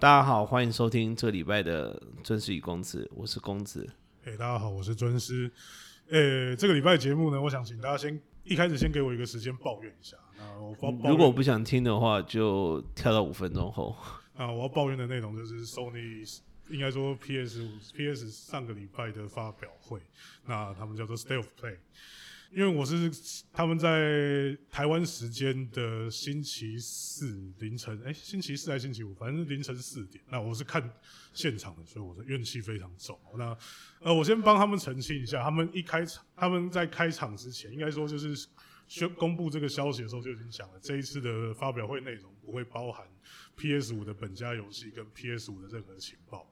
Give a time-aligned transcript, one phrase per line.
[0.00, 3.84] 大家好，欢迎收听这个礼拜的尊师与公子，我是公子。
[4.24, 5.50] 哎、大家好，我是尊师。
[6.08, 10.16] 呃、这个礼拜的节目呢，我想请大家先一开始先给我一个时间抱怨一下。
[10.36, 13.96] 那我抱抱如果不想听的话，就跳到五分钟后。
[14.38, 16.38] 啊，我要抱怨的内容就是 Sony
[16.68, 20.00] 应该说 PS 五 PS 上个礼拜的发表会，
[20.46, 21.76] 那他们叫做 of Play。
[22.50, 23.10] 因为我是
[23.52, 30.22] 他们在台湾时间的星期四凌晨，哎、星期四还是星期五，反正凌晨四点。
[30.30, 30.82] 那我是看
[31.34, 33.18] 现场的，所以我的怨气非常重。
[33.36, 33.56] 那
[34.00, 38.48] 呃，我先帮他们澄清一下，他们一开场，他们在开场之前，应该说就是
[38.86, 43.06] 宣公布这个消息的时候就已经讲了，这一次的发表会内容不会包含
[43.56, 46.50] PS 五的本家游戏跟 PS 五的任何情报。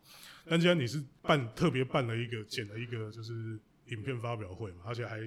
[0.48, 3.58] 但既然你是办特别办了一个剪了一个就是
[3.88, 5.20] 影片发表会嘛，而且还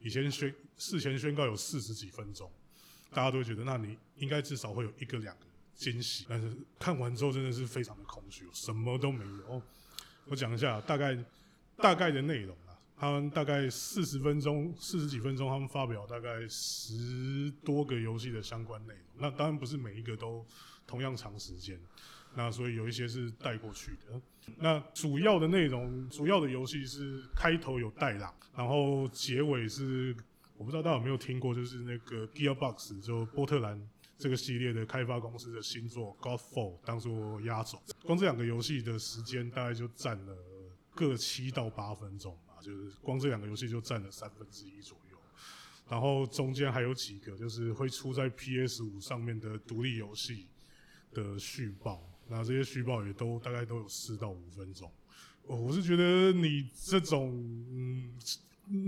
[0.00, 2.50] 以前宣事前宣告有四十几分钟，
[3.10, 6.24] 大家都会觉得那你应该至少会有一个两个惊喜。
[6.28, 9.62] 但是看完之后真的是非常的空虚，什么都没有。
[10.26, 11.16] 我讲一下大概
[11.76, 19.02] 大概的内容啊，他们大概四十分钟、四十几分钟，他们发表大概十多个游戏的相关内容。
[19.18, 20.44] 那当然不是每一个都
[20.86, 21.78] 同样长时间，
[22.36, 24.20] 那所以有一些是带过去的。
[24.58, 30.14] 那主要的内容，主要的游戏是开头有带啦，然后结尾是
[30.56, 33.80] 我不知道大家有没有听过，就是那个 Gearbox 就波特兰
[34.18, 40.36] 这个系列的开发公司的新作《Godfall》当做压轴，光这两个游戏的时间大概就占了
[40.94, 45.18] 各七到八分钟吧，就是光这两个游戏就占了三分之一左右。
[45.88, 50.46] 然后中间还有几个就是会出在 PS 五上面的独立游戏
[51.12, 54.90] 的续报，那这些续报也都大概都有四到五分钟。
[55.42, 57.30] 我是觉得你这种
[57.70, 58.10] 嗯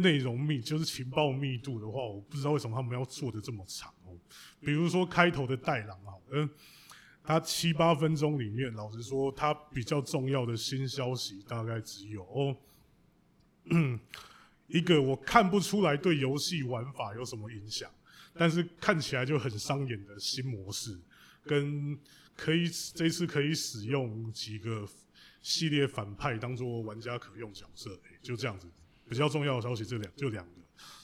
[0.00, 4.16] 内容密就是情报密度的话，我不知道为什么他们要做的这么长哦。
[4.61, 6.50] 比如说开头的带狼啊，嗯，
[7.22, 12.56] 它七八分钟里面，老实说，它比较重要的新消息大概只有哦，
[14.66, 17.88] 一个我看不出来对游戏玩法有什么影响，
[18.34, 20.99] 但是看起来就很伤眼的新模式，
[21.44, 21.99] 跟
[22.37, 24.87] 可以这次可以使用几个
[25.41, 28.69] 系列反派当做玩家可用角色，就这样子。
[29.09, 30.60] 比较重要的消息这两就两个，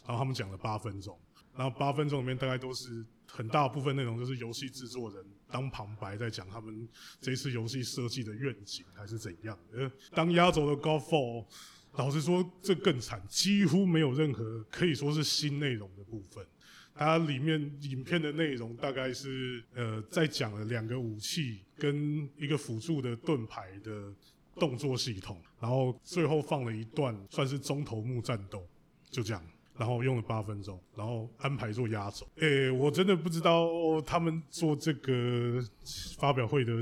[0.07, 1.19] 然后他们讲了八分钟，
[1.57, 6.87] 然后八分钟里面大概都是很大部分内容就是游戏制作人当旁白在讲他们
[7.19, 9.59] 这次游戏设计的愿景还是怎样。
[9.73, 11.47] 呃当压轴的 Godfall，
[11.93, 16.47] 老实说这更惨，几乎没有任何可以说是新内容的部分。
[16.95, 24.15] 它里面影片的内容大概是呃，在讲了两个武器跟一个辅助的盾牌的
[24.55, 28.65] 动作系统，然后最后放了一段算是中头目战斗，
[29.11, 29.45] 就这样。
[29.77, 32.27] 然后用了八分钟，然后安排做压轴。
[32.37, 33.69] 诶、我真的不知道
[34.07, 35.61] 他们做这个
[36.19, 36.73] 发表会的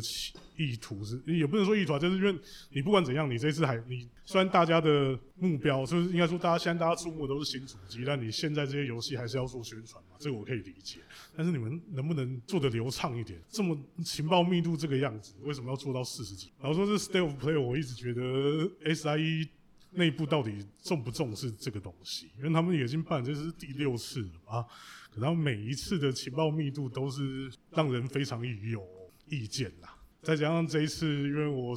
[0.56, 2.38] 意图是，也不能说意图啊，就是因为
[2.70, 11.00] 你不管怎样，你这次还你虽然大家的目标就是应该说大家现在大家注目的都是新主机，但你现在这些游戏还是要做宣传嘛，这个我可以理解。
[11.34, 13.40] 但是你们能不能做的流畅一点？
[13.48, 16.52] 这么情报密度这个样子，为什么要做到四十几？
[16.60, 19.48] 然后说是 State of Play，我一直觉得 SIE
[19.92, 22.30] 内部到底重不重视这个东西？
[22.38, 24.66] 因为他们已经办这是第六次了啊，
[25.10, 28.86] 可他们每一次的情报密度都是让人非常有
[29.28, 29.96] 意见啦。
[30.22, 31.76] 再加上这一次，因为我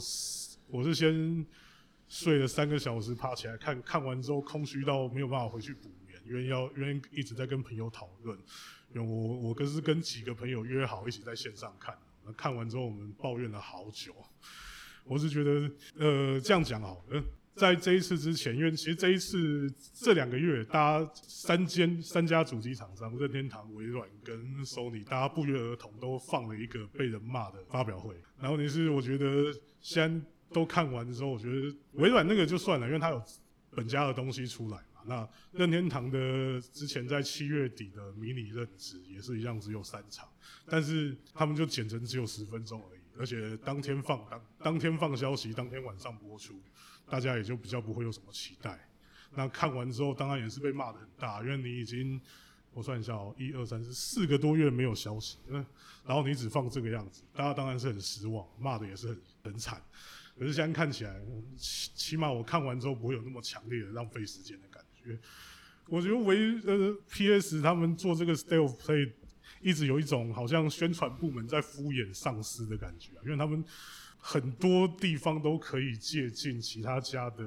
[0.67, 1.45] 我是先
[2.07, 8.37] 睡了三个小时，爬起来看看完之后空虚到没有办法回去补眠，因为要因为一直在跟朋友讨论，
[8.93, 14.15] 因为我我跟是跟几个朋友约好一起在线上看，那看完之后我们抱怨了好久。
[15.03, 17.23] 我是觉得，呃，这样讲好了。
[17.55, 28.13] 在这一次之前，因为其实这一次这两个月，大家三间三家主机厂商，任天堂、微软跟 Sony，大家不约而同都放了一个被人骂的发表会。
[28.37, 30.21] 然后你是我觉得先
[30.51, 33.23] 都看完之后，我觉得微软那个就算了，因为它有
[33.71, 35.01] 本家的东西出来嘛。
[35.05, 40.27] 那任天堂的之前在七月底的迷你任职也是一样，只有三场，
[40.65, 46.59] 但是他们就剪成只有十分钟而已，而且当天放当当天放消息，当天晚上播出。
[47.09, 48.79] 大家也就比较不会有什么期待。
[49.33, 52.19] 那看完之后，当然也是被骂的很大，因为你已经
[52.71, 55.65] 我算一下哦，一二三四四个多月没有消息，嗯，
[56.05, 59.81] 然后你只放这个样子，大家当然是很失望，骂的也是很很惨。
[60.37, 61.21] 可是现在看起来，
[61.57, 65.17] 起起码我看完之后不会有那么强烈的浪费时间的感觉。
[65.87, 69.11] 我觉得唯呃 PS 他们做这个 State Play
[69.61, 73.63] 一直有一种好像宣传部门在敷衍上司的感觉、因为他们
[74.27, 77.43] 很多地方都可以借鉴其他家的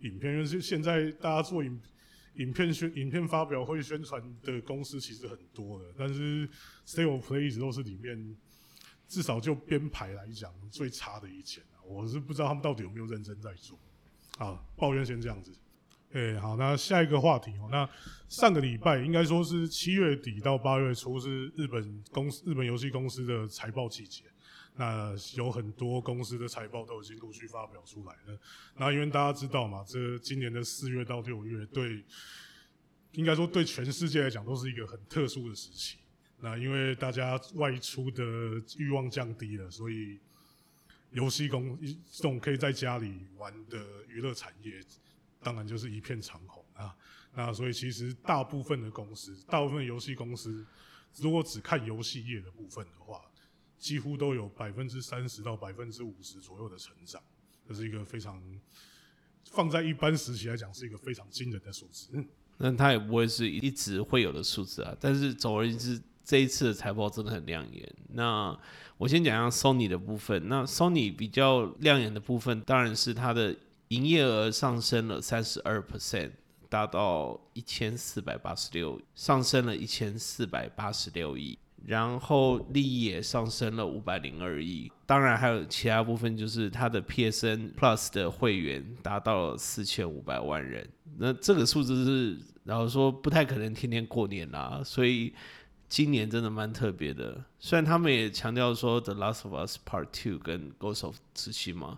[0.00, 1.78] 影片，因为是现在大家做影
[2.36, 6.48] 影片宣影片发表会宣传的公司其实很多的，但是
[6.86, 8.34] State of Play 一直都是里面
[9.06, 11.84] 至少就编排来讲最差的一间啊。
[11.84, 13.78] 我是不知道他们到底有没有认真在做。
[14.38, 15.52] 好，抱怨先这样子。
[16.12, 17.68] 哎，好，那下一个话题哦。
[17.70, 17.86] 那
[18.30, 24.24] 上个礼拜应该说是七月底到八月初是日本公司、日本游戏公司的财报季节。
[24.74, 28.38] 那有很多公司的财报都已经陆续发表出来了。
[28.76, 32.02] 那因为大家知道嘛，这今年的四月到六月，对，
[33.12, 35.98] 应该说对全世界来讲都是一个很特殊的时期。
[36.40, 38.24] 那因为大家外出的
[38.78, 40.18] 欲望降低了，所以
[41.10, 41.78] 游戏公
[42.10, 43.78] 这种可以在家里玩的
[44.08, 44.82] 娱乐产业，
[45.42, 46.96] 当然就是一片长虹啊。
[47.34, 50.66] 那所以其实大部分的公司，大部分游戏公司，
[51.16, 53.22] 如果只看游戏业的部分的话，
[53.82, 57.20] 几乎都有百分之三十到百分之五十左右的成长，
[57.66, 58.40] 这是一个非常
[59.50, 62.06] 放在一般时期来讲是一个非常惊人的数字。
[62.58, 64.96] 那它也不会是一直会有的数字啊。
[65.00, 67.92] 但是总而言之，这一次的财报真的很亮眼。
[68.10, 68.56] 那
[68.98, 70.48] 我先讲一下 Sony 的部分。
[70.48, 73.52] 那 Sony 比较亮眼的部分，当然是它的
[73.88, 76.30] 营业额上升了三十二 percent，
[76.68, 81.58] 达到一千四百八十六，上升了一千四百八十六亿。
[81.84, 90.88] 然后利益也上升了五百零二亿，当然还有其他部分，就是它的 PSN Plus 的会员达到了四千五百万人。
[91.18, 95.34] 那这个数字是，然后说不太可能天天过年啦，所以
[95.88, 97.44] 今年真的蛮特别的。
[97.58, 101.96] 虽然他们也强调说 The Last of Us Part Two 跟 Ghost of Zeta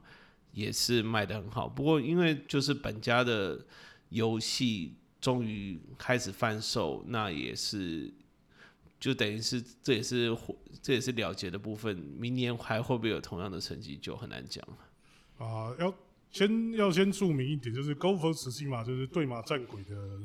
[0.53, 3.61] 也是卖的很好，不过因为就是本家的
[4.09, 8.11] 游戏终于开始贩售，那也是。
[9.01, 10.37] 就等于是，这也是
[10.83, 11.95] 这也是了结的部分。
[11.97, 15.45] 明年还会不会有同样的成绩，就很难讲了。
[15.45, 15.95] 啊，要
[16.31, 20.21] 先要先注明一点，就是《Go for 慈禧马》就是对马战鬼的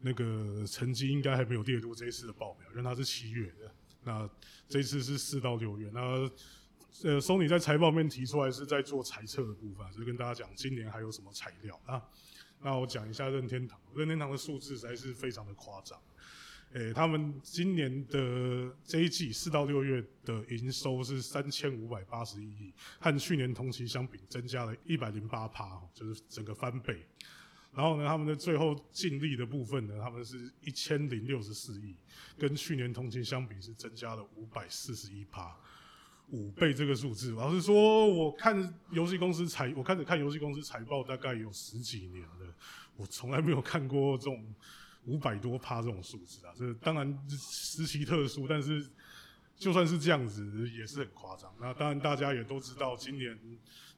[0.00, 3.72] 那个成绩，应该还没有列入这一次的报表，因为它是七月的。
[4.04, 4.28] 那
[4.68, 5.90] 这次是四到六月。
[5.94, 6.00] 那
[7.02, 12.02] 呃，Sony 在财报面提出来是在做猜测的部分，就跟大家讲今年还有什么材料啊？
[12.62, 15.98] 那我讲一下任天堂，任天堂的数字实在是非常的夸张。
[16.72, 27.04] 诶，他们今年的这一季四到六月的营收是三千五百八十一亿，和去年同期相比增加了一百零八趴，就是整个翻倍。
[27.74, 31.96] 然后呢，他们的最后净利的部分呢，他们是一千零六十四亿，
[32.38, 35.52] 跟去年同期相比是增加了五百四十一趴，
[36.28, 37.32] 五倍这个数字。
[37.32, 42.54] 老实说，我看游戏公司财，我开始看游戏公司财报大概有十几年了，
[42.96, 44.54] 我从来没有看过这种。
[45.06, 48.86] 五百多趴这种数字啊，这当然时期特殊，但是
[49.56, 51.52] 就算是这样子也是很夸张。
[51.60, 53.38] 那当然大家也都知道，今年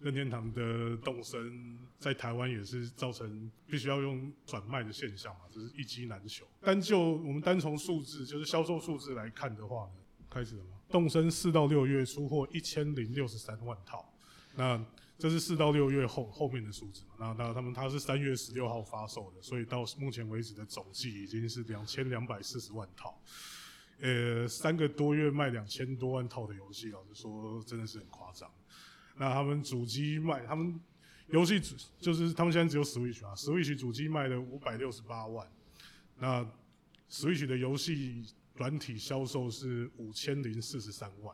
[0.00, 6.46] 任天堂的动身在台湾也是造成必须要用转卖的现象嘛，这是一机难求。
[6.60, 9.92] 单就我们单从数字，就是销售数字来看的话呢，
[10.30, 10.70] 开始了吗？
[10.88, 14.12] 动身四到六月出货一千零六十三万套，
[14.54, 14.84] 那。
[15.22, 17.04] 这是四到六月后后面的数字？
[17.16, 23.16] 那那他们他是三月十六号发售的，所以到目前为止的总计已经是两千两百四十万套。
[24.00, 28.50] 呃，三个多月卖两千多万套的游戏，老实说真的是很夸张。
[29.14, 30.80] 那他们主机卖，他们
[31.28, 31.62] 游戏
[32.00, 35.48] 就是他们现在只有 Switch 啊，Switch 主机卖了五百六十八万，
[36.18, 36.44] 那
[37.08, 38.26] Switch 的游戏
[38.56, 41.32] 软体销售是五千零四十三万。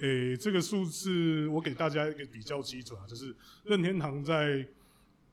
[0.00, 3.34] 诶，这个数字我给大家一个比较基准啊，就是
[3.64, 4.64] 任天堂在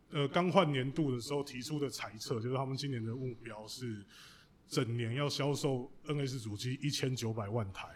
[0.09, 4.03] 呃刚换年度的时候提出的猜测，就是他们今年的目标是
[4.67, 7.87] 整年要销售 NS 主机一千九百万台，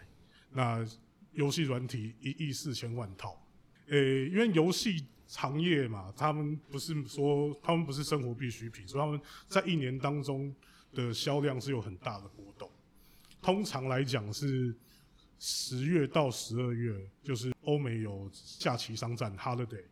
[0.52, 0.86] 那
[1.32, 3.36] 游戏软体一亿四千万套。
[3.88, 10.54] 诶，因为游戏行业嘛，他们不是说他们不是生活必需品，所以他们在一年当中
[10.94, 12.70] 的销量是有很大的波动。
[13.42, 14.72] 通常来讲是。
[15.42, 19.82] 十月到十二月，就是欧美有假期商战 （holiday），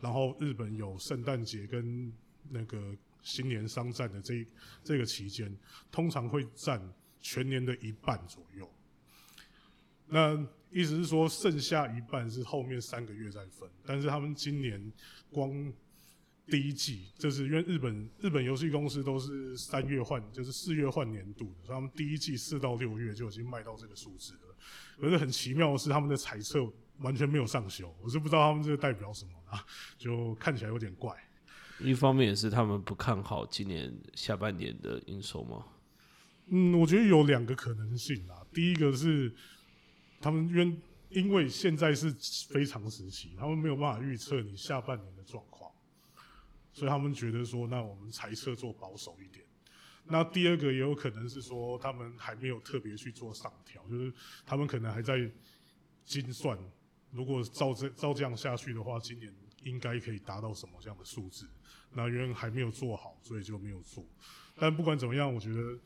[0.00, 2.12] 然后日本有圣诞节跟
[2.48, 4.44] 那个新年商战的这
[4.82, 5.56] 这个期间，
[5.92, 6.82] 通常会占
[7.20, 8.68] 全年的一半左右。
[10.08, 10.34] 那
[10.72, 13.70] 意思是说，剩下一半是后面三个月再分。
[13.86, 14.92] 但是他们今年
[15.30, 15.72] 光
[16.48, 24.49] 第一季，就是因为日本日本游戏公司都是三月换，就是四月换年度的，所以他们第一季四到六月就已经卖到这个数字了。
[25.00, 26.60] 可是很奇妙的是，他们的猜测
[26.98, 29.64] 完全没有上修，我是不知道他们这个代表什么啊，
[29.96, 31.16] 就看起来有点怪。
[31.78, 35.64] 一方面也是他们不看好今年下半年的营收吗？
[36.48, 38.44] 嗯，我觉得有两个可能性啊。
[38.52, 39.34] 第一个是
[40.20, 40.76] 他们因为
[41.08, 42.14] 因为现在是
[42.50, 45.72] 非常时期，他们没有办法预测你下半年的状况，
[46.72, 49.44] 所以他们觉得说，那我们猜测做保守一点。
[50.04, 54.12] 那第二个也有可能是说，他们还没有特别去做上调，就是
[54.44, 55.30] 他们可能还在
[56.04, 56.58] 精算，
[57.12, 61.48] 如果照这照这样下去的话，今年应该可以达到什么这样的数字？
[61.92, 64.04] 那因为还没有做好，所以就没有做。
[64.56, 65.78] 但不管怎么样，我觉得，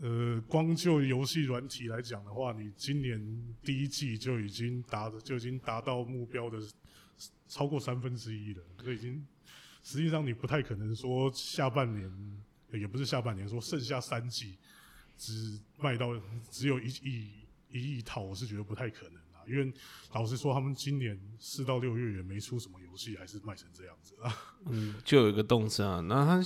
[0.00, 6.58] 呃，光就游戏软体来讲的话，你今年第一季就已经达的就已经达到目标的
[7.48, 9.26] 超过三分之一了，这已经
[9.82, 12.10] 实际上你不太可能说下半年，
[12.78, 14.56] 也不是下半年，说剩下三季
[15.16, 16.10] 只卖到
[16.50, 17.30] 只有一亿
[17.70, 19.42] 一亿套，我是觉得不太可能啊。
[19.46, 19.72] 因为
[20.12, 24.56] 老实说，他们今年四到六月也没出什么游戏，还是卖成这样子啊。
[24.66, 26.00] 嗯，就有一个动身啊。
[26.00, 26.40] 那他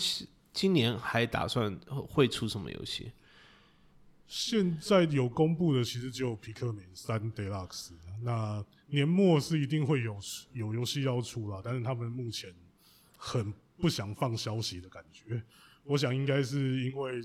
[0.53, 1.75] 今年还打算
[2.09, 3.13] 会出什么游戏？
[4.27, 7.93] 现在有公布的其实只有皮克敏三 Deluxe。
[8.23, 10.19] 那年末是一定会有
[10.53, 12.53] 有游戏要出了，但是他们目前
[13.17, 15.43] 很不想放消息的感觉。
[15.89, 17.21] 我想应该是因为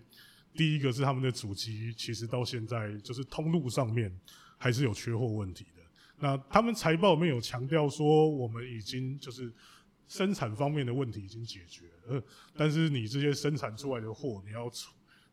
[0.55, 4.11] 第一个是他们的主机，其实到现在就是通路上面。
[4.55, 5.83] 还是有缺货问题的。
[6.19, 9.53] 那他们财报没有强调说，我们已经就是
[10.07, 12.23] 生产方面的问题已经解决了，
[12.55, 14.71] 但是你这些生产出来的货，你要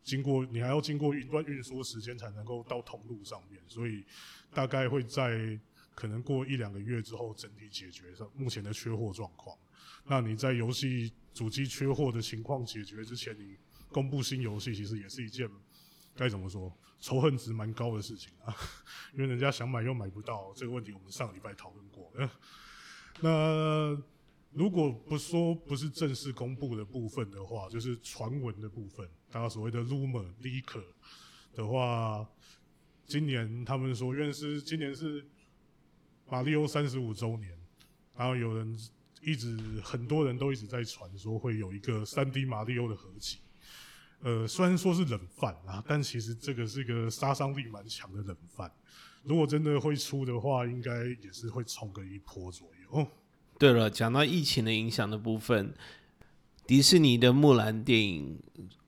[0.02, 4.04] 经过你还要经过一段运输时间才能够到通路上面，所以
[4.52, 5.56] 大概会在
[5.94, 9.56] 可能过一两个月之后整体解决上目前的缺货状况。
[10.04, 13.56] 那你在游戏主机缺货的情况解决之前，你
[13.88, 15.48] 公布新游戏其实也是一件
[16.16, 16.72] 该怎么说？
[17.00, 18.54] 仇恨值蛮高的事情啊，
[19.14, 22.12] 因为人家想买又买不到，这个问题我们上礼拜讨论过。
[23.22, 23.98] 那
[24.52, 30.82] 如果不说不是正式公布的部分的话，就是传闻的部分，大家所谓的 rumor leak
[31.54, 32.28] 的话，
[33.06, 35.24] 今年他们说，因为是今年是
[36.28, 37.58] 马里奥三十五周年，
[38.14, 38.76] 然后有人
[39.22, 43.38] 一直很多人都一直在传说会有一个三 D 马里奥的合集。
[44.22, 48.70] 呃，虽然说是冷饭啊，但其实这个是一个杀伤力蛮强的冷饭。
[49.22, 53.06] 如果真的会出的话，应该也是会冲个一波左右。
[53.58, 55.74] 对了，讲到疫情的影响的部分，
[56.66, 58.38] 迪士尼的木兰电影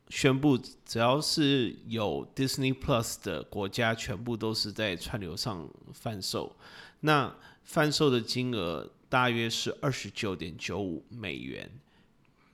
[0.08, 6.56] 宣布，只要是有 Disney Plus 的国家，全部都是在串流上贩售。
[7.00, 7.34] 那
[7.64, 11.70] 贩售的金额大约是二十九点九五美元。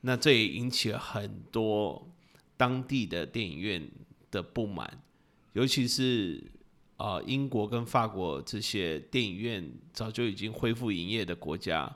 [0.00, 2.06] 那这也引起了很多。
[2.58, 3.88] 当地的电影院
[4.32, 5.00] 的不满，
[5.52, 6.42] 尤其是
[6.96, 11.88] 啊英国跟法国这些电影院早就已经恢复营业的国家，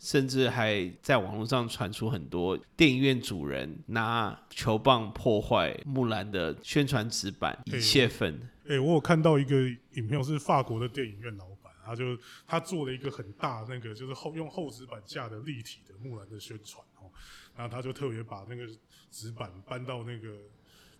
[0.00, 8.40] 甚至还在网络上传出很多电影院主人拿球棒破坏木兰的宣传纸板以泄愤。
[8.66, 11.46] 哎，我有看到一个影片，是法国的电影院老，
[11.88, 12.16] 他就
[12.46, 17.10] 他做了一个很大那个就是厚用厚纸板架的立体的木兰的宣传哦，
[17.56, 18.68] 然后他就特别把那个。
[19.10, 20.38] 纸板搬到那个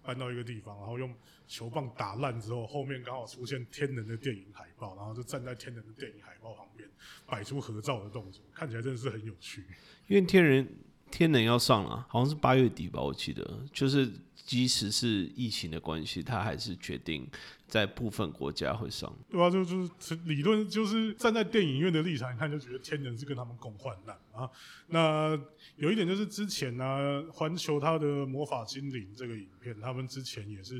[0.02, 1.14] 搬到一个地方，然后用
[1.46, 6.88] 球棒打烂之后，后面刚好出现天能的电影海报，然后就站在天能的电影海报旁边
[7.26, 9.62] 摆出合照的动作，看起来真的是很有趣。
[10.06, 10.66] 因为天人
[11.10, 17.28] 天能要上了，好像是八月底吧，我记得，就是即使是疫情的关系，他还是决定。
[17.68, 24.48] 在部分国家会上，对啊，就就是理论，就是站在电影院的立场看，就觉得天人是跟他们共患难啊。
[24.86, 25.38] 那
[25.76, 30.76] 有一点就是之前呢，环球它的魔法精灵这个影片，他们之前也是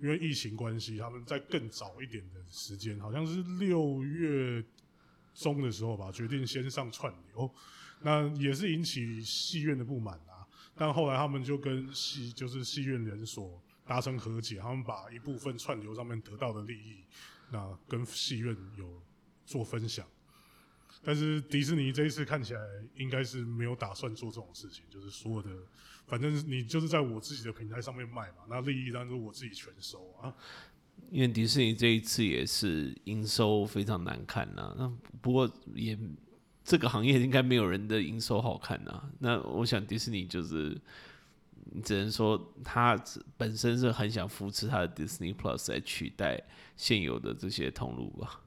[0.00, 4.64] 因为疫情关系，他们在更早一点的时间，好像是六月
[5.34, 7.54] 中的时候吧，决定先上串流，
[8.04, 10.46] 那也是引起戏院的不满啊。
[10.76, 13.60] 但后来他们就跟戏，就是戏院连锁。
[13.86, 17.04] 达成和解，他们把一部分串流上面得到的利益，
[17.52, 19.02] 那跟戏院有
[19.44, 20.06] 做分享。
[21.02, 22.60] 但是迪士尼这一次看起来
[22.96, 25.50] 应该是没有打算做这种事情，就是所有的，
[26.06, 30.34] 反正你就是在我自己的平台上面卖嘛，那利益当然我自己全收啊。
[31.10, 34.88] 因为迪士尼这一次也是营收非常难看呐，那
[35.20, 35.94] 不过也
[36.64, 39.10] 这个行业应该没有人的营收好看呐。
[39.20, 40.80] 那我想迪士尼就是。
[41.72, 42.94] 你只能说，他
[43.38, 46.40] 本身是很想扶持他的 Disney Plus 来取代
[46.76, 48.42] 现有的这些通路吧。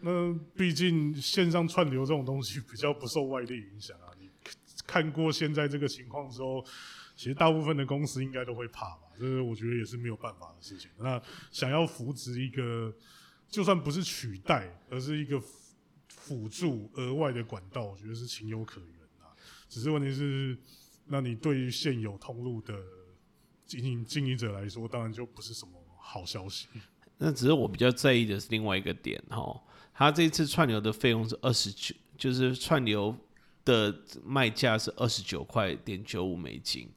[0.00, 4.12] 那毕竟线上串流这种东西比较不受外力影响啊。
[4.20, 4.30] 你
[4.86, 6.62] 看过现在这个情况之后，
[7.16, 9.04] 其实大部分的公司应该都会怕吧。
[9.18, 10.90] 这是我觉得也是没有办法的事情。
[10.98, 12.94] 那想要扶持一个，
[13.48, 15.40] 就算不是取代，而是一个
[16.22, 19.34] 辅助额外的管道，我觉得是情有可原啊。
[19.68, 20.56] 只是问题是。
[21.04, 22.80] 那你对于现有通路的
[23.66, 26.68] 经营经营者来说，当然就不是什么好消息。
[27.18, 29.60] 那只是我比较在意的是另外一个点哈，
[29.92, 33.14] 他这次串流的费用是二十九，就是串流
[33.64, 33.92] 的
[34.24, 36.88] 卖价是二十九块点九五美金。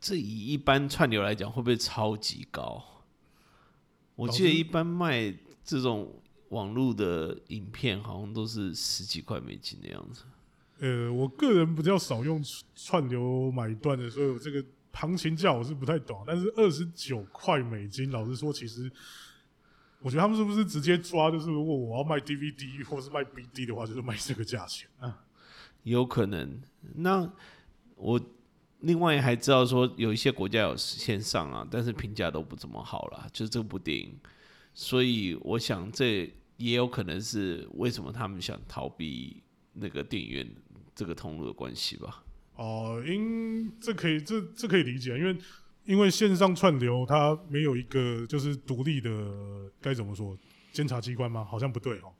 [0.00, 2.82] 这以一般串流来讲，会不会超级高？
[4.16, 5.32] 我记得一般卖
[5.62, 6.20] 这种
[6.50, 10.22] 网络的影片好像都是十几块美金的样子。
[10.78, 12.40] 呃，我个人比较少用
[12.74, 16.24] 串流买断的，所以我这个行情价我是不太懂。
[16.26, 18.90] 但是二十九块美金，老实说，其实
[20.00, 25.24] 我觉得他们是不是直接抓，就是如果我要卖 DVD 或是卖 BD 的话，就是卖这个价钱啊？
[25.82, 26.60] 有可能。
[26.96, 27.30] 那
[27.96, 28.20] 我
[28.80, 34.18] 另外还知道说，有一些国家有线上啊，但是评价都不怎么好啦，就是这部电影。
[34.72, 40.54] 所以我想，这也有可能是为什么他们想逃避那个电影院
[40.94, 42.22] 这个通路的关系吧。
[42.56, 45.36] 哦，因这可以这这可以理解，因为
[45.86, 49.10] 因为线上串流它没有一个就是独立的
[49.80, 50.36] 该怎么说
[50.70, 51.42] 监察机关吗？
[51.42, 52.12] 好像不对哦。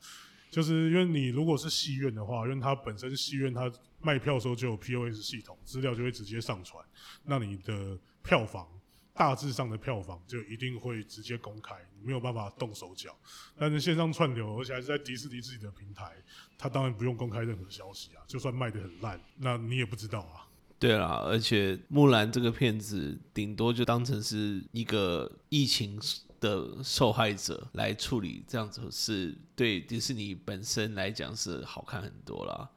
[0.51, 3.71] 就是因为你如果是戏院的话，因为它本身戏院它
[4.01, 6.83] 卖票的时候就有 POS 系统，资料就会直接上传，
[7.25, 8.67] 那你的票房
[9.15, 13.17] 大致上的票房就一定会直接公开，你没有办法动手脚。
[13.57, 16.13] 但是线上串流，而且还是在迪士尼自己的平台，
[16.57, 20.47] 他当然不用公开任何消息啊，就算卖的很烂，那你也不知道啊。
[20.79, 26.01] 对啦，而且木兰这个片子顶多就当成是一个疫情。
[26.41, 32.71] 的受害者来处理，这样子是对迪士尼本身来讲是好看很多啦。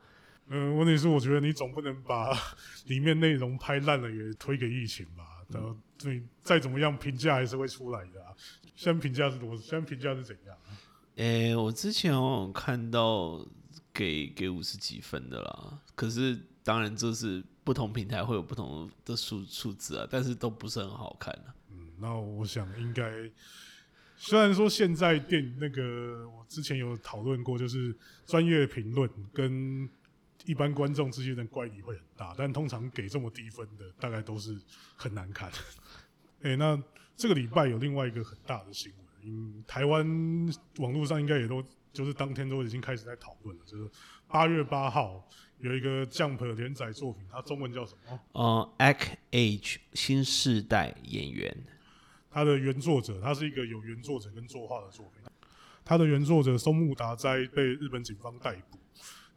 [0.50, 2.38] 嗯，问题是我觉得你总不能把
[2.88, 5.24] 里面内容拍烂了也推给疫情吧？
[5.54, 8.34] 然后你再怎么样评价还是会出来的啊。
[8.76, 9.56] 现在评价是多？
[9.58, 10.58] 现在评价是怎样？
[11.16, 13.46] 诶，我之前好像看到
[13.94, 15.80] 给给五十几分的啦。
[15.96, 21.54] 可是当然这是不同平台会有不同的数数字啊，但是都不是很好看的。
[22.00, 23.30] 那我想应该，
[24.18, 27.96] 虽然说现在电那个我之前有讨论过，就是
[28.26, 29.88] 专业评论跟
[30.46, 34.60] 一般观众之间的乖离会很大，但通常给这么低分的，大概都是
[34.96, 35.52] 很难看。
[36.42, 36.82] 哎，那
[37.16, 40.06] 这个礼拜有另外一个很大的新闻，嗯，台湾
[40.78, 43.90] 网络上应该也都就是当天都已经开始在讨论了，就是
[44.28, 45.28] 八月八号
[45.60, 48.20] 有一个 Jump 连载作品，它中文叫什么？
[48.34, 51.66] 呃，X Age 新世代演员。
[52.30, 55.22] 他的原作者，他是一个有原作者跟作画的作品。
[55.86, 58.80] 他的原作者松木达哉被日本警方逮捕，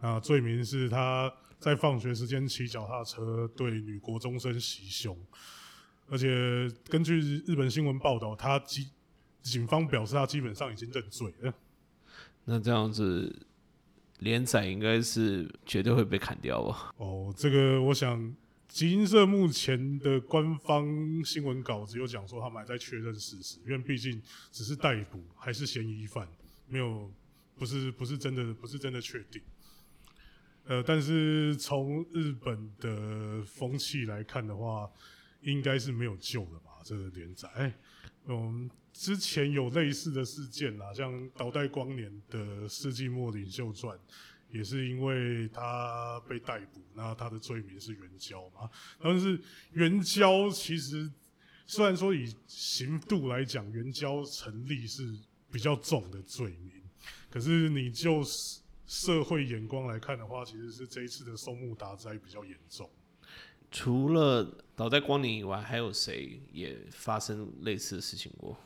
[0.01, 5.17] 啊，罪名是他在放学时间骑脚踏车对女国中生袭胸，
[6.09, 8.89] 而且根据日本新闻报道，他基
[9.43, 11.55] 警方表示他基本上已经认罪了。
[12.45, 13.47] 那这样子
[14.19, 16.95] 连载应该是绝对会被砍掉吧？
[16.97, 18.35] 哦，这个我想。
[18.69, 20.85] 集英社目前的官方
[21.25, 26.29] 新闻稿只有讲说他们还在确认事实，因为毕竟只是逮捕，还是嫌疑犯，
[26.67, 27.11] 没有
[27.57, 29.41] 不是不是真的不是真的确定。
[30.67, 34.91] 呃，但是从日本的风气来看的话，
[35.43, 36.71] 应该是没有救了吧？
[36.85, 37.73] 这个连载，
[38.27, 43.97] 嗯，之前有类似的事件啦，像岛代光年的《世纪末领袖传》。
[44.49, 48.71] 也是因为他被逮捕，那他的罪名是援交嘛？
[49.03, 49.39] 但是
[49.73, 51.11] 援交其实
[51.67, 55.13] 虽然说以刑度来讲，援交成立是
[55.51, 56.81] 比较重的罪名，
[57.29, 62.89] 可是你就是社会眼光来看的话，其实是这一次的松木达灾比较严重。
[63.71, 68.57] 除了倒在光年以外，还有谁也发生类似的事情过？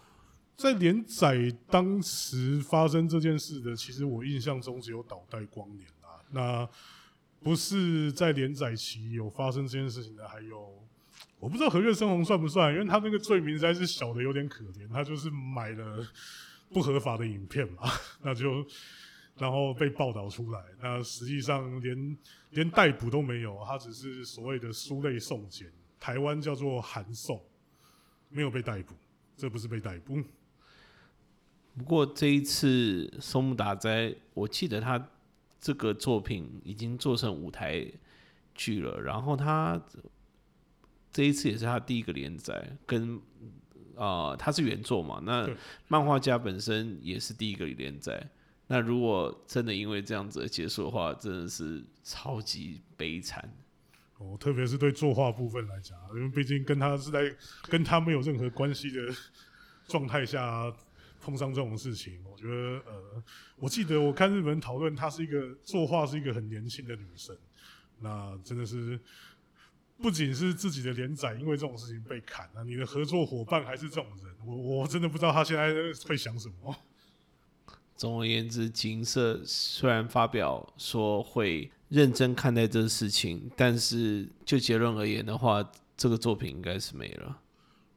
[0.57, 6.21] 在连载当时发生这件事的，其实我印象中只有倒带光年啊。
[6.31, 6.69] 那
[7.43, 10.87] 不是在连载期有发生这件事情的，还有
[11.39, 16.07] 我不知道和月生红算不算，因为他那个罪名实在是小的有点可怜，他就是买了
[16.69, 18.63] 不合法的影片嘛，那就
[19.41, 22.19] 然后被报道出来，那实际上连
[22.51, 25.67] 连逮捕都没有，他只是所谓的书类送检，
[25.99, 27.43] 台湾叫做函送，
[28.29, 28.95] 没有被逮捕，
[29.39, 30.23] 这不是被逮捕。
[31.75, 35.09] 不过这一次松木达哉，我记得他
[35.59, 37.87] 这个作品已经做成舞台
[38.55, 39.01] 剧了。
[39.01, 39.81] 然后他
[41.11, 43.19] 这一次也是他第一个连载，跟
[43.97, 45.49] 啊他是原作嘛，那
[45.89, 48.29] 漫画家本身也是第一个连载。
[48.71, 53.53] 那如果真的因为这样子结束的话，真的是超级悲惨。
[54.19, 59.13] 哦，特别是对作画部分来讲，因为毕竟跟他是在跟他没有任何关系的
[59.89, 60.73] 状态下。
[61.23, 63.23] 碰上这种事情，我觉得呃，
[63.57, 67.37] 我记得我看日本人讨论，她是一个作画是一个很年轻的女生，
[67.99, 68.99] 那真的是
[69.99, 75.75] 不仅是自己的连载，因为这种事情被砍了，你的合作伙伴还是这种人，我我真的不知道他现在
[76.09, 76.75] 会想什么。
[78.01, 85.63] 总而言之，金色虽然发表说会认真看待这个事情，但是就结论而言的话，
[85.99, 87.39] 这个作品应该是没了。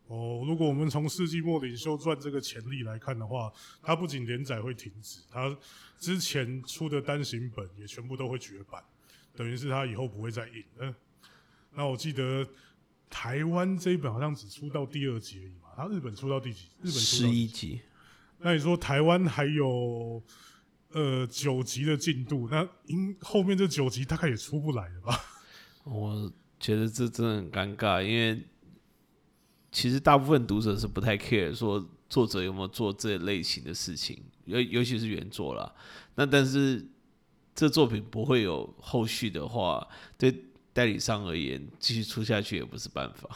[0.08, 3.50] 哦，如果我们从《世纪末领袖传》这个潜力来看的话，
[3.82, 5.56] 它不仅连载会停止，它
[5.98, 8.84] 之前出的单行本也全部都会绝版，
[9.34, 10.66] 等于是它以后不会再印。
[10.80, 10.94] 嗯，
[11.74, 12.46] 那我记得
[13.10, 16.66] 台湾这一本好像只出到第二集而已嘛，它日本出到第几？
[16.82, 17.80] 日本十一集，
[18.44, 20.22] 那你说台湾还有
[20.92, 25.20] 呃九集的进度，那应后面这九集大概也出不来了吧？
[25.86, 28.42] 我觉得这真的很尴尬，因为
[29.72, 35.74] 其实大部分读者是不太 care 说作者有没有做这类型的事情，尤尤其是原作啦。
[36.16, 36.86] 那但是
[37.56, 43.30] 这作品不会有后续的话，对代理商而言，继续出下去也不是办法。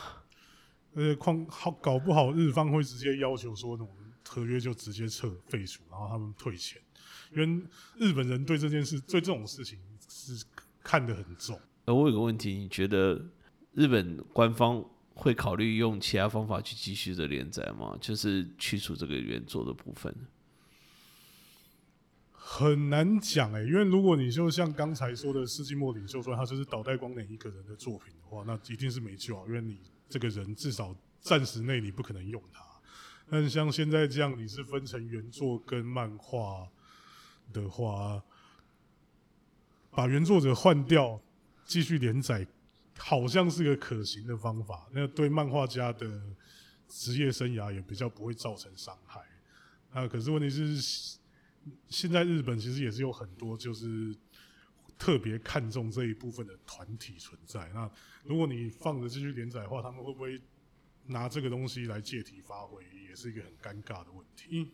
[0.94, 3.90] 而且，况好搞不好日方会直接要求说，那种
[4.28, 6.82] 合约就直接撤废除，然后他们退钱，
[7.34, 10.46] 因为日本人对这件事对这种事情是
[10.84, 11.60] 看得很重。
[11.86, 13.26] 而我有个问题，你觉得
[13.74, 17.98] 日本官方会考虑用其他方法去继续的连载吗？
[18.02, 20.14] 就是去除这个原作的部分？
[22.50, 32.67] 很难讲哎、因为如果你就像刚才说的《世纪末领袖说他就是倒代光年一个人的作品的话，那一定是没救啊，因为你这个人至少暂时内你不可能用他。
[33.30, 36.68] 但像现在这样，你是分成原作跟漫画
[37.52, 38.24] 的话，
[39.92, 41.20] 把原作者换掉，
[41.66, 42.48] 继续连载，
[42.98, 44.88] 好像是个可行的方法。
[44.94, 46.22] 那对漫画家的
[46.88, 49.22] 职业生涯也比较不会造成伤害。
[49.94, 51.20] 那，可是问题是，
[51.90, 54.16] 现在日本其实也是有很多就是
[54.98, 57.70] 特别看重这一部分的团体存在。
[57.74, 57.92] 那
[58.24, 60.42] 如果你放着继续连载的话，他们会不会
[61.08, 64.72] 拿这个东西来借题发挥，也是一个很尴尬的问题。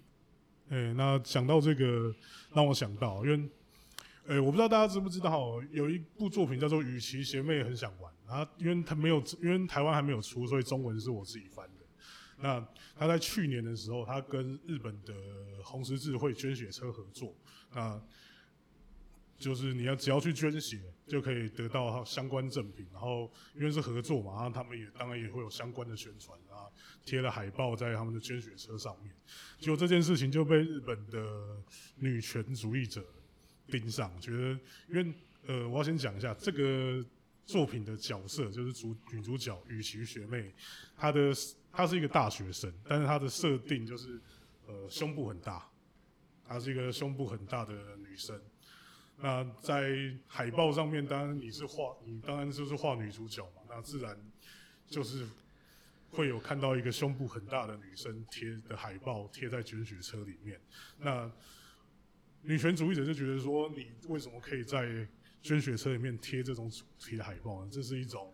[0.69, 2.13] 哎、那讲到这个，
[2.53, 3.51] 让我想到，因
[4.27, 11.83] 为，我不知道大家知不知道，有一部作品叫做《与其学妹很想玩》，啊，因为它没有，因为台湾还没有出，所以中文是我自己翻的。
[12.37, 12.65] 那
[12.97, 15.13] 他在去年的时候，他跟日本的
[15.63, 17.33] 红十字会捐血车合作，
[17.73, 18.01] 那
[19.37, 22.87] 就是你要只要去捐血，就可以得到相关赠品。
[22.91, 26.69] 然后因为是合作嘛，然后他们也当然也会有相关的宣传啊，
[27.03, 29.13] 贴了海报在他们的捐血车上面。
[29.59, 31.61] 结果这件事情就被日本的
[31.97, 33.03] 女权主义者
[33.67, 35.13] 盯上，觉得因为
[35.45, 37.03] 呃，我要先讲一下这个
[37.45, 40.53] 作品的角色，就是主女主角羽崎学妹，
[40.95, 41.33] 她的
[41.71, 44.21] 她是一个大学生，但是她的设定就是
[44.67, 45.69] 呃胸部很大，
[46.47, 48.39] 她是一个胸部很大的女生。
[49.17, 54.17] 那在海报上面，当然你是画，你当然就是画女主角嘛，那自然
[54.87, 55.25] 就是
[56.09, 60.59] 会有看到一个胸部很大的女生贴的海报贴在捐血车里面。
[60.97, 61.31] 那
[62.41, 65.07] 女权主义者就觉得说，你为什么可以在
[65.41, 67.69] 捐血车里面贴这种主题的海报呢？
[67.71, 68.33] 这是一种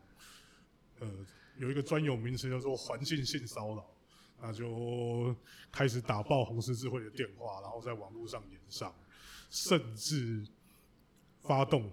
[1.00, 1.08] 呃
[1.58, 3.86] 有一个专有名词叫做环境性骚扰，
[4.42, 5.36] 那就
[5.72, 8.94] 开始打爆红十字会的电话，然后在网络上演上，
[9.50, 10.44] 甚至
[11.50, 11.92] 发动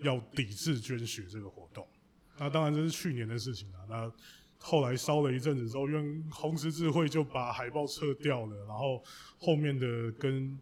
[0.00, 1.88] 要抵制捐血这个活动。
[2.36, 3.78] 那当然这是去年的事情了。
[3.88, 4.12] 那
[4.58, 9.02] 后来烧了一阵子之后，因为红十字会就把海报撤掉了，然后
[9.38, 10.60] 后面的跟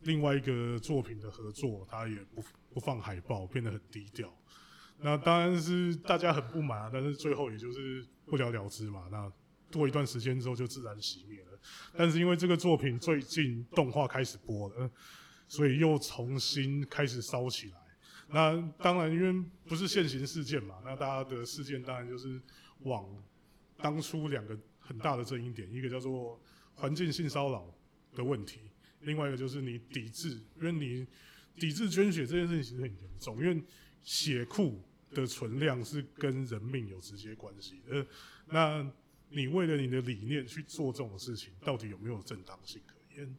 [0.00, 2.42] 另外一个作品的合作，他也不
[2.74, 4.36] 不放海报，变得很低调。
[4.98, 9.06] 那当然是大家很不满啊，但是最后也就是不了了之嘛。
[9.08, 9.32] 那
[9.72, 11.58] 过一段时间之后就自然熄灭了。
[11.96, 14.90] 但是因为这个作品最近动画开始播了，
[15.52, 17.76] 所以又重新开始烧起来。
[18.28, 22.40] 那当然，因为不是现行事件嘛，那大家的事件当然就是
[22.84, 23.06] 往
[23.76, 26.40] 当初两个很大的争议点，一个叫做
[26.72, 27.70] 环境性骚扰
[28.14, 28.60] 的问题，
[29.02, 31.06] 另外一个就是你抵制，因为你
[31.60, 33.62] 抵制捐血这件事情其实很严重，因为
[34.02, 38.06] 血库的存量是跟人命有直接关系的。
[38.46, 38.90] 那
[39.28, 43.36] 你为了你的理念去做这种事情，到底有没有正当性可言？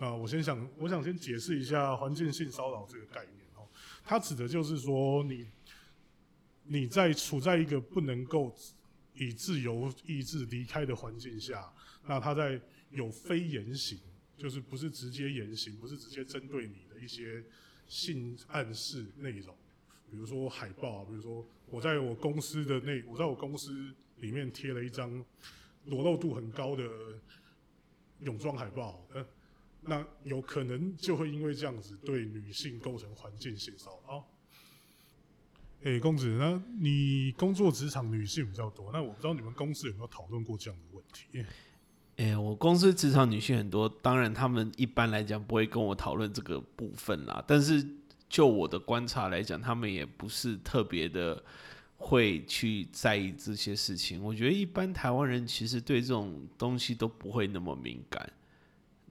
[0.00, 3.68] 啊，我先想，我想先解释一下环境性骚扰这个概念哦。
[4.02, 5.46] 它指的就是说你
[6.64, 8.50] 你在处在一个不能够
[9.12, 11.70] 以自由意志离开的环境下，
[12.06, 12.58] 那他在
[12.90, 14.00] 有非言行，
[14.38, 17.44] 就是不是直接言行，不是直接针对你的一些
[17.86, 19.54] 性暗示内容，
[20.10, 25.22] 比如说海报，比如说我在我公司的内，我在我公司里面贴了一张
[25.84, 26.88] 裸露度很高的
[28.20, 29.26] 泳装海报，呃，
[29.82, 34.24] 那有可能就会因为这样子对女性构成环境性骚扰。
[35.82, 41.44] 哎、公子，那你工作职场女性比较多，那我不知道你们公司有没有讨论过这样的问题？
[42.18, 47.42] 哎、我公司职场女性很多，当然他们一般来讲不会跟我讨论这个部分啦。
[47.48, 47.82] 但是
[48.28, 51.42] 就我的观察来讲，他们也不是特别的
[51.96, 54.22] 会去在意这些事情。
[54.22, 58.30] 我觉得一般台湾人其实对这种东西都不会那么敏感，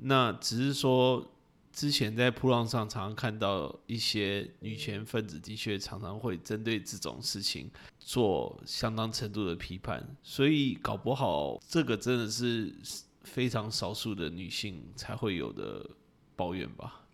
[0.01, 1.25] 那只是说。
[1.71, 12.73] 之前在铺浪上常常看到一些女权分子，的确常常会针对这种事情做相当程度的批判，所以搞不好这个真的是
[13.21, 15.87] 非常少数的女性才会有的
[16.35, 17.05] 抱怨吧。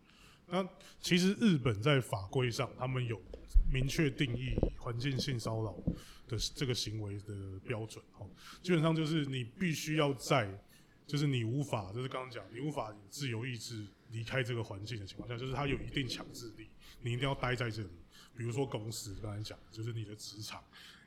[0.47, 0.67] 那
[0.99, 3.21] 其实日本在法规上，他们有
[3.71, 5.75] 明确定义环境性骚扰
[6.27, 8.27] 的这个行为的标准，哦，
[8.63, 10.49] 基本上就是你必须要在，
[11.05, 13.85] 就是你无法，就是刚刚讲，你无法自由意志。
[14.11, 16.69] 离开这个环境的情况下，就是他有一定强制力，
[17.01, 17.89] 你一定要待在这里。
[18.37, 20.63] 比如说公司，刚才讲就是你的职场，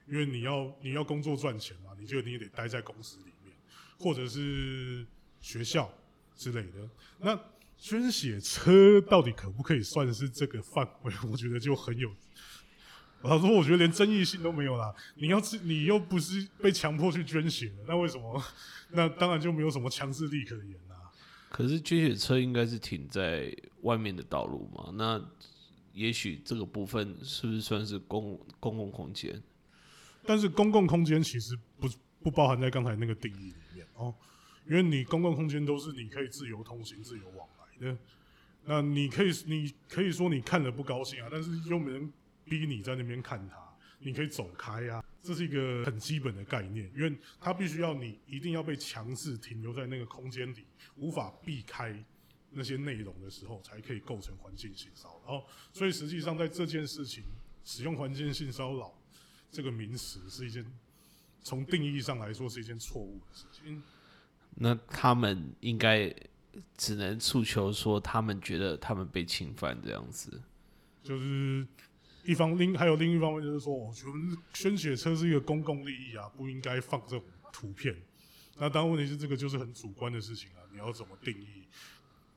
[0.07, 3.55] 因为你要你要工作赚钱嘛，你就你也得待在公司里面，
[3.99, 5.07] 或者是
[5.41, 5.91] 学校
[6.35, 6.91] 之类的。
[7.19, 7.41] 那
[7.79, 11.13] 捐血车到底可不可以算是这个范围？
[11.31, 12.13] 我觉得就很有，
[13.23, 14.95] 老实说，我觉得连争议性都没有啦。
[15.17, 18.43] 你要是你又不是被强迫去捐血的，那为什么？
[18.91, 20.97] 那当然就没有什么强制力可言啦。
[21.51, 24.91] 可是捐血车应该是停在外面的道路嘛？
[24.95, 25.21] 那
[25.93, 29.43] 也许这个部分是不是算是公公共空间？
[30.25, 31.89] 但是公共空间其实不
[32.23, 34.15] 不包含在刚才那个定义里面哦，
[34.69, 37.99] 因为你公共空间都是你可以自由通行、自由往来的。
[38.65, 42.13] 那你可以你可以说你看了不高兴啊，但是又没人
[42.49, 43.57] 逼你在那边看他。
[44.01, 52.01] 你可以走开啊，这是一个很基本的概念，因为它必须要你一定要被强制停留在那个空间里，无法避开
[52.53, 55.45] 那些内容的时候，才可以构成环境性骚扰。
[55.73, 57.25] 所以实际上在这件事情
[57.65, 58.97] 使用环境性骚扰
[59.51, 60.65] 这个名词是一件
[61.43, 63.83] 从定义上来说是一件错误的事情。
[64.55, 66.15] 那他们应该
[66.77, 70.41] 只能诉求说，他们觉得他们被侵犯这样子，
[71.03, 71.67] 就是。
[72.29, 74.13] 一方另还有另一方面就是说，我觉得
[74.53, 77.97] 宣血车是一个公共利益啊，不应该放这种图片。
[78.59, 81.67] 那当然问题是这个就是很主观的事情啊，你要怎么定义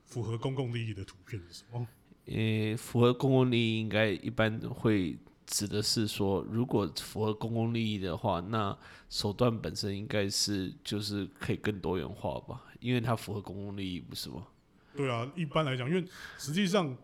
[0.06, 1.86] 符合公共利益的图片是什么？
[2.27, 8.77] 呃，符合公共利益应该一般会指的是说，如果符合公共利益的话，那
[9.10, 14.47] 手段本身应该是就是可以更多元化吧，因为它符合公共利益，不是吗？
[14.95, 16.06] 对啊，一般来讲，因为
[16.38, 16.95] 实际上。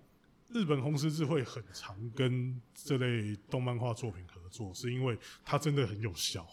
[0.49, 6.47] 日本红十字会很常跟这类动漫画作品合作，是因为它真的很有效。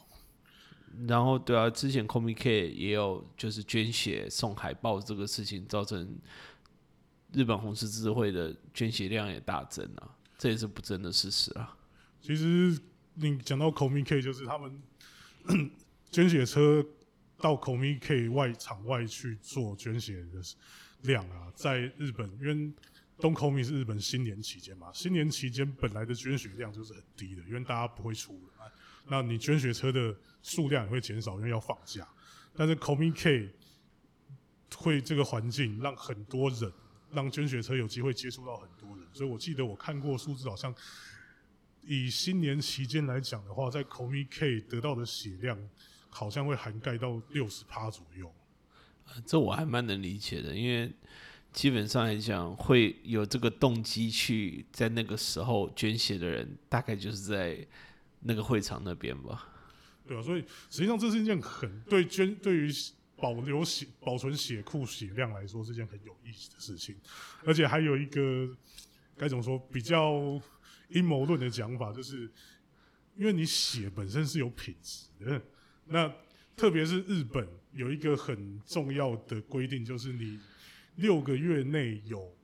[1.07, 6.19] 然后，对啊，之前 Comic K 也有就是捐血送海报这个事情，造成
[7.33, 11.77] 日本红十字会的捐血量也大增啊，这也是不争的事实啊。
[12.21, 12.77] 其实
[13.15, 14.83] 你讲到 Comic K，就是他们
[16.11, 16.85] 捐血车
[17.39, 20.43] 到 Comic K 外场外去做捐血的
[21.03, 22.73] 量啊，在日本因为。
[23.19, 24.91] 东口米是日本新年期间嘛？
[24.93, 28.41] 新年期间本来的捐血量就是很低的，因为大家不会出，
[29.07, 32.07] 那你捐血车的数量也会减少，因为要放假。
[32.57, 33.51] 但是 Komi K
[34.77, 36.73] 会这个环境让很多人，
[37.13, 40.75] 让捐血车有机会接触到很多人，所以我记得我看过数字，好像
[41.83, 45.57] 以新年期间来讲的话，在 Komi K 得到的血量
[46.11, 48.35] 好像会涵盖到六十趴左右。
[49.25, 50.93] 这我还蛮能理解的，因为。
[51.55, 57.65] 基本上来讲，会有这个动机去在那个时候捐血的人，大概就是在
[58.23, 59.49] 那个会场那边吧。
[60.05, 62.71] 对啊，所以实际上这是一件很对捐对于
[63.17, 66.97] 保留血保存血库血量来说是件很有意思的事情。
[67.45, 68.51] 而且还有一个
[69.17, 70.41] 该怎么说比较
[70.89, 72.29] 阴谋论的讲法，就是
[73.17, 75.41] 因为你血本身是有品质的，
[75.87, 76.13] 那
[76.57, 80.41] 特别是日本有一个很重要的规定，就是你。
[80.97, 82.35] 六个月内有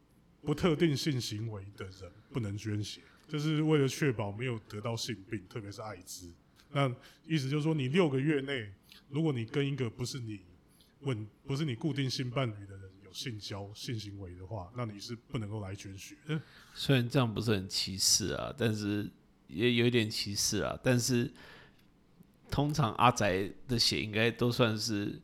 [0.43, 6.33] 不特定性行为的人不能捐血，就是为了确保没有得到性病，特别是艾滋。
[6.73, 6.89] 那
[7.27, 8.73] 意思就是说，你六个月内，
[9.09, 10.41] 如果你跟一个不是你
[11.01, 16.17] 稳、不是你固定性伴侣的人有性交、性行为的话，那你是不能够来捐血。
[16.75, 19.11] 虽然这样不是很歧视啊，但是
[19.49, 20.79] 也有一点歧视啊。
[20.83, 21.31] 但是
[22.51, 25.21] 通常阿宅的血应该都算是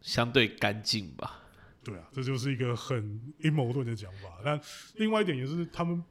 [0.00, 1.41] 相对干净吧。
[1.84, 4.40] 对啊，这就是一个很阴谋论的讲法。
[4.44, 4.60] 但
[4.96, 6.02] 另外一点也是，他们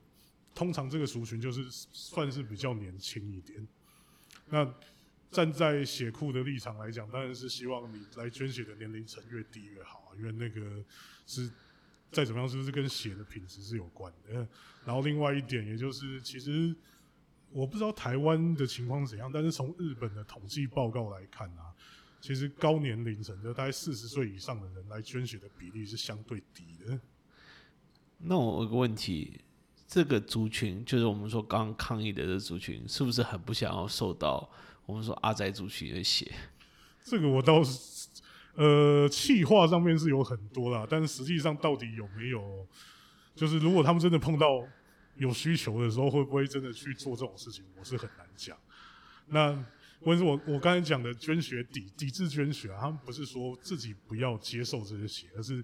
[0.54, 3.66] 通常这个族群就是算是比较年轻一点。
[4.50, 4.70] 那
[5.32, 10.84] 站在血库的立场来讲，当然是希望你来捐血的年龄层越低越好啊，因为那个
[11.26, 11.50] 是
[12.12, 14.46] 再怎么样，是不是跟血的品质是有关的？
[14.84, 16.76] 然后另外一点，也就是其实
[17.52, 21.72] 我不知道台湾的情况怎样，但是从日本的统计报告来看啊。
[22.22, 27.00] 其实高年龄层，就大概四十岁以上的人来捐血的比例是相对低的。
[28.20, 29.42] 那我有个问题，
[29.88, 34.48] 这个族群，就是我们说刚刚抗议的这族群，是不是很不想要受到
[34.86, 36.32] 我们说阿宅族群的血？
[37.04, 38.08] 这个我倒是，
[38.54, 42.68] 呃，气话上面是有很多啦，但是实际上到底有没有，
[43.34, 44.64] 就是如果他们真的碰到
[45.16, 48.56] 有需求的时候，会不会真的去做这种事情，我是很难讲。
[49.26, 49.66] 那
[50.04, 55.64] 或者我我刚才讲的捐血抵抵制捐血啊，他们不是说自己不要接受这些血，而是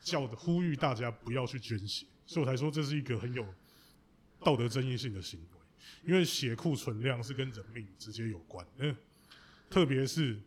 [0.00, 3.46] 叫呼吁大家不要去捐血，所以我才说这是一个很有
[4.40, 5.60] 道德争议性的行为，
[6.04, 8.94] 因为血库存量是跟人命直接有关，嗯，
[9.70, 10.38] 特别是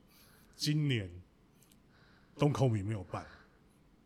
[0.55, 1.09] 今年
[2.37, 3.25] 东口米没有办，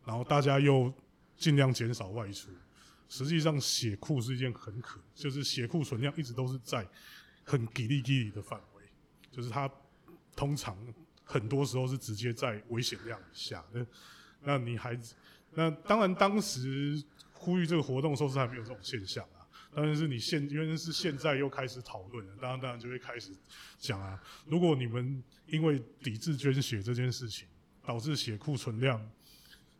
[0.04, 0.92] 然后大家又
[1.36, 2.50] 尽量减少外出，
[3.08, 6.86] 实际上血库是一件很可，就是血库存量一直都是在
[7.44, 8.73] 很给力给力的范围，
[9.34, 9.68] 就是它
[10.36, 10.76] 通常
[11.24, 13.86] 很多时候是直接在危险量以下，那
[14.42, 14.96] 那你还
[15.54, 19.42] 那当然当时呼吁这个活动的时候是还没有这种现象啊，
[19.74, 23.32] 但是你现因为是现在又开始讨论了，当然当然就会开始
[23.78, 27.48] 讲啊，如果你们因为抵制捐血这件事情，
[27.84, 29.00] 导致血库存量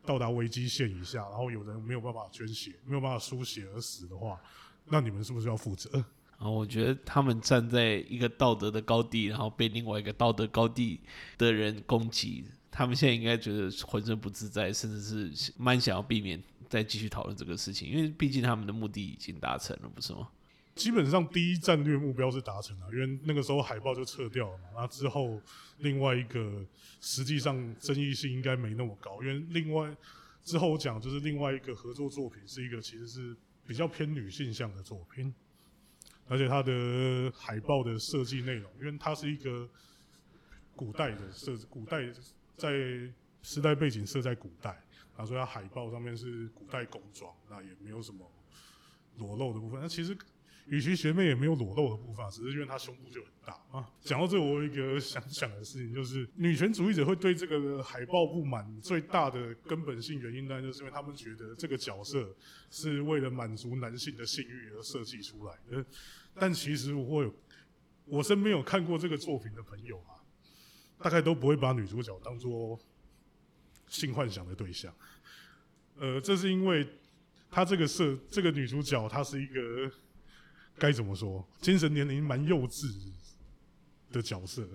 [0.04, 4.40] 到达危机线以下，然后有人没有办法捐血，没有办法输血而死的话，
[4.86, 6.04] 那你们是不是要负责？
[6.44, 11.00] 啊，我觉得他们站在一个道德的高地，然后被另外一个道德高地
[11.38, 20.28] 的人攻击，他们现在应该觉得浑身不自在，甚至是蛮想要避免再继续讨论这个事情，因为毕竟他们的目的已经达成了，不是吗？
[20.74, 24.64] 基本上第一战略目标是达成了，因为那个时候海报就撤掉了嘛。
[24.74, 25.40] 那之后
[25.78, 26.66] 另外一个
[27.00, 29.96] 实际上争议性应该没那么高，因为另外
[30.42, 35.33] 之后我讲就是另外一个合作作品是一个其实是比较偏女性向的作品，
[36.28, 39.68] 而且它的海报的设计内容，因为它是一个
[40.74, 42.10] 古代的设，古代
[42.56, 42.70] 在
[43.42, 44.70] 时代背景设在古代，
[45.16, 48.30] 然后所以它海报上面是古代工装，那也没有什么
[49.16, 49.80] 裸露的部分。
[49.80, 50.16] 那其实
[50.66, 53.87] 与其学妹也没有裸露的部分，只是因为她胸部就很大啊。
[54.00, 62.35] 讲到这，我有一个想讲的事情，就是女权主义者会对这个海报不满，最大的根本性原因呢，就是因为他们觉得这个角色
[62.70, 65.85] 是为了满足男性的性欲而设计出来的。
[66.35, 67.35] 但其实我有，
[68.07, 70.16] 我身边有看过这个作品的朋友啊，
[70.98, 72.81] 大概都不会把女主角当做
[73.87, 74.90] 性幻想的对象。
[75.96, 76.88] 呃，这是因为
[77.50, 79.92] 她这个设这个女主角她是一个。
[80.78, 81.46] 该怎么说？
[81.60, 82.92] 精神年龄蛮幼稚
[84.10, 84.68] 的角色。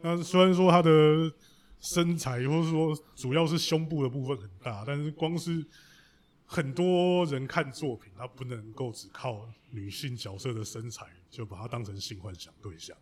[0.00, 1.32] 那虽然说他的
[1.80, 5.64] 身材，或者说主要是胸部的部分很大，但是光是
[6.44, 12.96] 很多人看作品，他不能够只靠女性角色的身材就把她当成性幻想对象。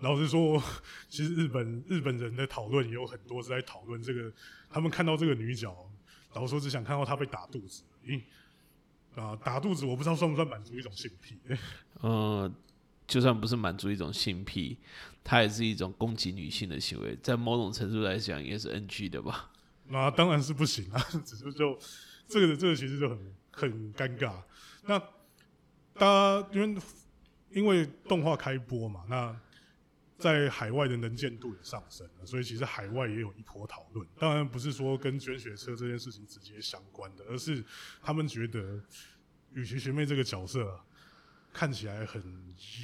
[0.00, 0.62] 老实说，
[1.08, 4.32] 其实日本日本人的讨论也有很多是在讨论这个，
[4.70, 5.74] 他们看到这个女角，
[6.34, 8.22] 老实说只想看到她被打肚子，因
[9.14, 11.36] 啊，打肚子我不知道算不算满足一种性癖？
[12.00, 12.50] 呃，
[13.06, 14.78] 就算不是满足一种性癖，
[15.24, 19.50] 它也是一种攻击女性的行为，在某种程度来讲也是 NG 的吧？
[19.88, 21.78] 那当然是不行啊， 只是就
[22.28, 24.32] 这个这个其实就很很尴尬。
[24.84, 24.98] 那
[25.94, 26.82] 大家因为
[27.50, 29.36] 因为动画开播嘛，那
[30.20, 34.06] 在海外的能见度也上升了，所以其实海外也有一波讨论。
[34.18, 37.64] 当然不是说跟捐血车这件事情直接相关的，而是
[38.02, 38.80] 他们觉得
[39.54, 40.78] 雨琦学妹这个角色
[41.52, 42.22] 看起来很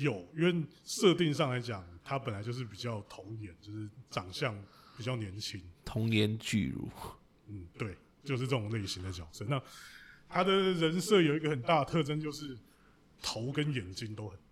[0.00, 4.56] 幼，因为设定上来讲，她本来就是比较童颜，就是长相
[4.96, 6.88] 比较年轻，童颜巨乳。
[7.48, 9.44] 嗯，对，就是这种类型的角色。
[9.48, 9.62] 那
[10.28, 12.58] 她的人设有一个很大的特征，就是
[13.22, 14.45] 头跟眼睛都很大。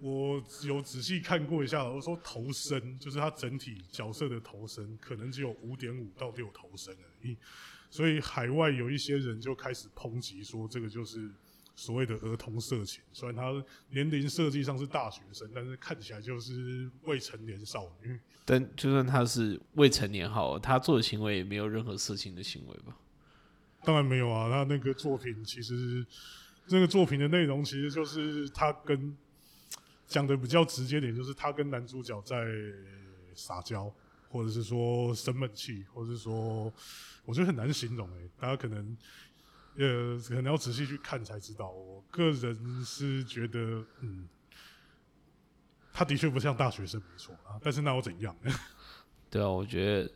[0.00, 7.36] 我有仔细看过一下，我说头身就是他整体角色的头身，可能只有五点五到六头身而已。
[7.90, 11.28] 所以海外有一些人就开始抨击说，这个就是
[11.74, 13.02] 所谓的儿童色情。
[13.12, 13.50] 虽然他
[13.90, 18.20] 年龄设计上是大学生，但是看起来就是未成年少女。
[18.44, 22.96] 但就算他是未成年好，他做的行为也没有任何色情的行为吧？
[23.82, 26.06] 当然没有啊，他那个作品其实，
[26.68, 29.16] 那个作品的内容其实就是他跟。
[30.08, 32.46] 讲的比较直接点，就是他跟男主角在
[33.34, 33.92] 撒娇，
[34.28, 36.72] 或者是说生闷气，或者是说，
[37.26, 38.96] 我觉得很难形容诶，大家可能
[39.76, 41.70] 呃可能要仔细去看才知道。
[41.70, 44.26] 我个人是觉得，嗯，
[45.92, 48.34] 他的确不像大学生，没错啊，但是那又怎样？
[49.30, 50.10] 对啊，我觉得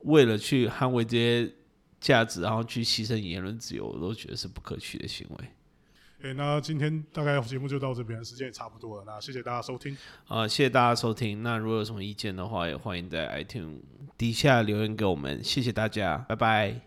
[0.00, 1.50] 为了去捍卫这些
[1.98, 5.48] 价值，然后去牺牲言论自由，我都觉得是不可取的行为。
[6.24, 9.04] 哎，那今天大概节目就到这边，时间也差不多了。
[9.06, 9.94] 那谢谢大家收听。
[10.26, 11.42] 啊，谢谢大家收听。
[11.42, 13.80] 那如果有什么意见的话，也欢迎在 iTunes
[14.16, 15.44] 底下留言给我们。
[15.44, 16.80] 谢谢大家，拜拜。